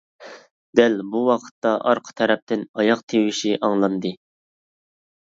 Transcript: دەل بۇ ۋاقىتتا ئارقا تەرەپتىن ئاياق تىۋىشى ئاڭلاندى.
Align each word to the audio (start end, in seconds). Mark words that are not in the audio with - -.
دەل 0.77 0.95
بۇ 1.15 1.19
ۋاقىتتا 1.25 1.73
ئارقا 1.91 2.15
تەرەپتىن 2.21 2.63
ئاياق 2.83 3.03
تىۋىشى 3.13 3.51
ئاڭلاندى. 3.69 4.13